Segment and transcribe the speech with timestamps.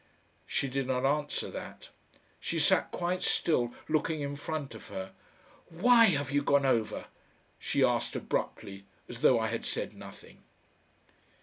[0.47, 1.89] She did not answer that.
[2.39, 5.11] She sat quite still looking in front of her.
[5.69, 7.05] "WHY have you gone over?"
[7.59, 10.41] she asked abruptly as though I had said nothing.